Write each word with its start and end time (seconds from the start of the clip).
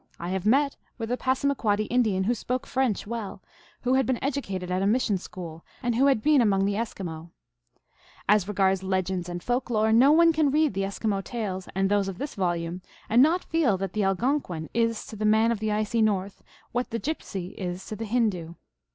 I 0.19 0.29
have 0.29 0.47
met 0.47 0.77
with 0.97 1.11
a 1.11 1.15
Passamaquoddy 1.15 1.83
Indian 1.83 2.23
who 2.23 2.33
spoke 2.33 2.65
French 2.65 3.05
well, 3.05 3.43
who 3.81 3.93
had 3.93 4.07
been 4.07 4.17
educated 4.23 4.71
at 4.71 4.81
a 4.81 4.87
mission 4.87 5.19
school, 5.19 5.63
and 5.83 5.93
who 5.93 6.07
had 6.07 6.23
been 6.23 6.41
among 6.41 6.65
the 6.65 6.73
Eskimo. 6.73 7.29
As 8.27 8.47
regards 8.47 8.81
legends 8.81 9.29
and 9.29 9.43
folk 9.43 9.69
lore, 9.69 9.91
no 9.91 10.11
one 10.11 10.33
can 10.33 10.49
read 10.49 10.73
the 10.73 10.85
Eskimo 10.85 11.23
tales 11.23 11.69
and 11.75 11.87
those 11.87 12.07
of 12.07 12.17
this 12.17 12.33
volume 12.33 12.81
and 13.09 13.21
not 13.21 13.43
feel 13.43 13.77
that 13.77 13.93
the 13.93 14.03
Algonquin 14.03 14.71
is 14.73 15.05
to 15.05 15.15
the 15.15 15.23
man 15.23 15.51
of 15.51 15.59
the 15.59 15.71
icy 15.71 16.01
north 16.01 16.41
what 16.71 16.89
the 16.89 16.99
gypsy 16.99 17.53
is 17.53 17.85
to 17.85 17.95
the 17.95 18.05
Hindoo. 18.05 18.55